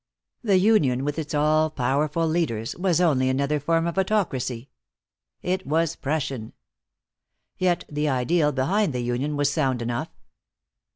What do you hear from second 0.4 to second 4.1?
The union, with its all powerful leaders, was only another form of